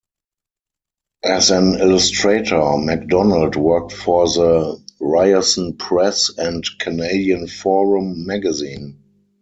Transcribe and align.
As 1.25 1.51
an 1.51 1.75
illustrator, 1.75 2.75
MacDonald 2.75 3.55
worked 3.55 3.91
for 3.91 4.25
the 4.27 4.83
Ryerson 4.99 5.77
Press 5.77 6.31
and 6.35 6.63
"Canadian 6.79 7.45
Forum" 7.45 8.25
magazine. 8.25 9.03